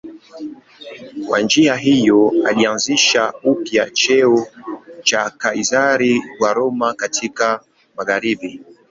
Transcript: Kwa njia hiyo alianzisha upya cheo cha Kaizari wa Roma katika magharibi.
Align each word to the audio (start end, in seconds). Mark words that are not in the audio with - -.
Kwa 1.27 1.41
njia 1.41 1.75
hiyo 1.75 2.31
alianzisha 2.45 3.33
upya 3.43 3.89
cheo 3.89 4.47
cha 5.03 5.29
Kaizari 5.29 6.21
wa 6.39 6.53
Roma 6.53 6.93
katika 6.93 7.61
magharibi. 7.95 8.61